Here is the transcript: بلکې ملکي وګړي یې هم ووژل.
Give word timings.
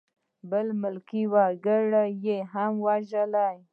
بلکې 0.49 0.77
ملکي 0.81 1.23
وګړي 1.33 2.07
یې 2.25 2.37
هم 2.53 2.71
ووژل. 2.85 3.33